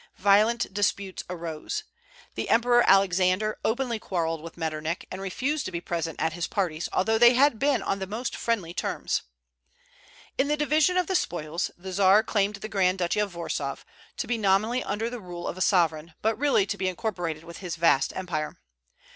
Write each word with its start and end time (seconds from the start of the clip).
Violent 0.17 0.73
disputes 0.73 1.23
arose. 1.29 1.83
The 2.33 2.49
Emperor 2.49 2.83
Alexander 2.89 3.59
openly 3.63 3.99
quarrelled 3.99 4.41
with 4.41 4.57
Metternich, 4.57 5.05
and 5.11 5.21
refused 5.21 5.63
to 5.65 5.71
be 5.71 5.79
present 5.79 6.19
at 6.19 6.33
his 6.33 6.47
parties, 6.47 6.89
although 6.91 7.19
they 7.19 7.35
had 7.35 7.59
been 7.59 7.83
on 7.83 7.99
the 7.99 8.07
most 8.07 8.35
friendly 8.35 8.73
terms. 8.73 9.21
In 10.39 10.47
the 10.47 10.57
division 10.57 10.97
of 10.97 11.05
the 11.05 11.13
spoils, 11.13 11.69
the 11.77 11.91
Czar 11.93 12.23
claimed 12.23 12.55
the 12.55 12.67
Grand 12.67 12.97
Duchy 12.97 13.19
of 13.19 13.35
Warsaw, 13.35 13.75
to 14.17 14.25
be 14.25 14.39
nominally 14.39 14.83
under 14.83 15.07
the 15.07 15.19
rule 15.19 15.47
of 15.47 15.55
a 15.55 15.61
sovereign, 15.61 16.15
but 16.23 16.35
really 16.35 16.65
to 16.65 16.77
be 16.79 16.87
incorporated 16.89 17.43
with 17.43 17.57
his 17.59 17.75
vast 17.75 18.11
empire. 18.15 18.57